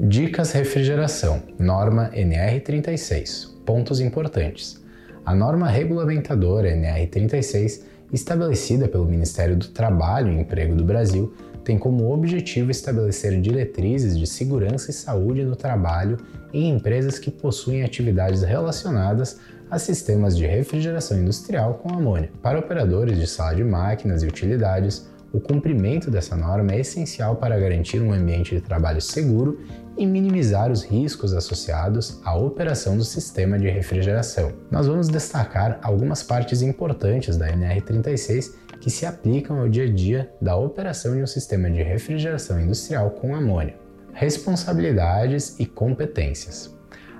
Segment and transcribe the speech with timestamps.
[0.00, 3.48] Dicas refrigeração, norma NR36.
[3.66, 4.80] Pontos importantes.
[5.26, 11.34] A norma regulamentadora NR36, estabelecida pelo Ministério do Trabalho e Emprego do Brasil,
[11.64, 16.16] tem como objetivo estabelecer diretrizes de segurança e saúde no trabalho
[16.52, 22.30] em empresas que possuem atividades relacionadas a sistemas de refrigeração industrial com amônia.
[22.40, 27.58] Para operadores de sala de máquinas e utilidades, o cumprimento dessa norma é essencial para
[27.58, 29.60] garantir um ambiente de trabalho seguro
[29.96, 34.52] e minimizar os riscos associados à operação do sistema de refrigeração.
[34.70, 40.32] Nós vamos destacar algumas partes importantes da NR36 que se aplicam ao dia a dia
[40.40, 43.76] da operação de um sistema de refrigeração industrial com amônia.
[44.12, 46.77] Responsabilidades e competências.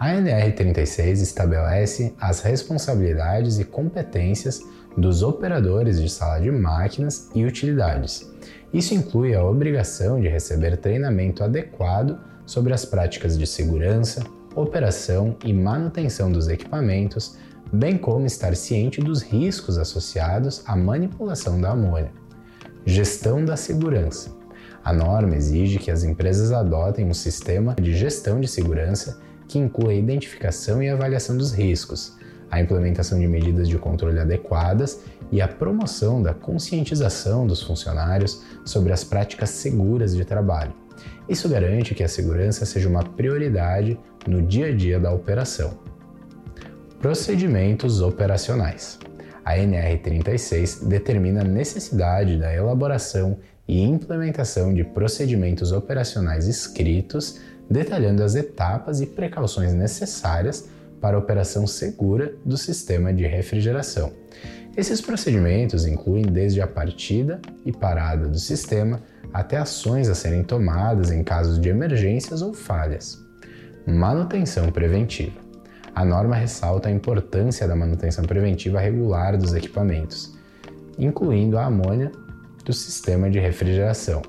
[0.00, 4.62] A NR36 estabelece as responsabilidades e competências
[4.96, 8.26] dos operadores de sala de máquinas e utilidades.
[8.72, 14.24] Isso inclui a obrigação de receber treinamento adequado sobre as práticas de segurança,
[14.56, 17.36] operação e manutenção dos equipamentos,
[17.70, 22.10] bem como estar ciente dos riscos associados à manipulação da amônia.
[22.86, 24.30] Gestão da segurança.
[24.82, 29.20] A norma exige que as empresas adotem um sistema de gestão de segurança
[29.50, 32.16] que inclua a identificação e avaliação dos riscos,
[32.48, 35.00] a implementação de medidas de controle adequadas
[35.32, 40.72] e a promoção da conscientização dos funcionários sobre as práticas seguras de trabalho.
[41.28, 45.80] Isso garante que a segurança seja uma prioridade no dia a dia da operação.
[47.00, 49.00] Procedimentos operacionais.
[49.44, 57.40] A NR36 determina a necessidade da elaboração e implementação de procedimentos operacionais escritos,
[57.70, 60.68] detalhando as etapas e precauções necessárias
[61.00, 64.12] para a operação segura do sistema de refrigeração.
[64.76, 71.10] Esses procedimentos incluem desde a partida e parada do sistema até ações a serem tomadas
[71.10, 73.18] em casos de emergências ou falhas.
[73.86, 75.38] Manutenção preventiva.
[75.94, 80.36] A norma ressalta a importância da manutenção preventiva regular dos equipamentos,
[80.98, 82.12] incluindo a amônia
[82.64, 84.22] do sistema de refrigeração.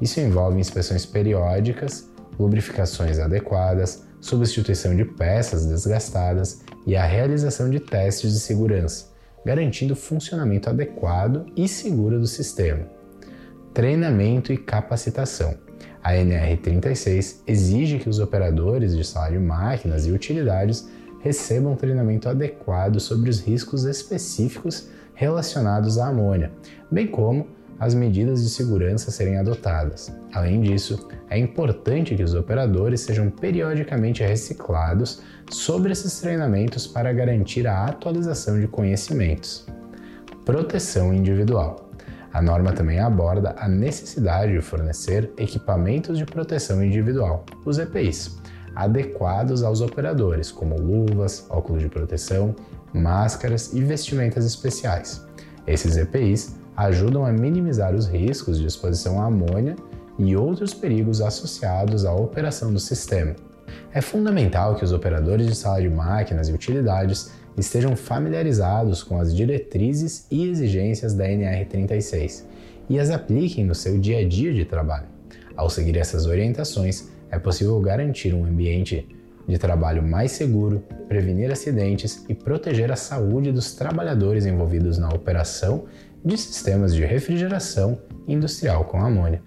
[0.00, 8.32] Isso envolve inspeções periódicas, lubrificações adequadas, substituição de peças desgastadas e a realização de testes
[8.32, 9.12] de segurança,
[9.44, 12.86] garantindo o funcionamento adequado e seguro do sistema.
[13.72, 15.54] Treinamento e capacitação.
[16.02, 20.88] A NR36 exige que os operadores de sala de máquinas e utilidades
[21.20, 26.52] recebam treinamento adequado sobre os riscos específicos relacionados à amônia,
[26.90, 27.46] bem como
[27.78, 30.12] as medidas de segurança serem adotadas.
[30.32, 35.20] Além disso, é importante que os operadores sejam periodicamente reciclados
[35.50, 39.66] sobre esses treinamentos para garantir a atualização de conhecimentos.
[40.44, 41.90] Proteção individual.
[42.32, 48.36] A norma também aborda a necessidade de fornecer equipamentos de proteção individual, os EPIs,
[48.74, 52.54] adequados aos operadores, como luvas, óculos de proteção,
[52.92, 55.24] máscaras e vestimentas especiais.
[55.66, 59.76] Esses EPIs ajudam a minimizar os riscos de exposição à amônia
[60.18, 63.34] e outros perigos associados à operação do sistema.
[63.92, 69.34] É fundamental que os operadores de sala de máquinas e utilidades estejam familiarizados com as
[69.34, 72.44] diretrizes e exigências da NR36
[72.88, 75.06] e as apliquem no seu dia a dia de trabalho.
[75.56, 79.08] Ao seguir essas orientações, é possível garantir um ambiente
[79.46, 85.84] de trabalho mais seguro, prevenir acidentes e proteger a saúde dos trabalhadores envolvidos na operação
[86.24, 89.42] de sistemas de refrigeração industrial com amônia.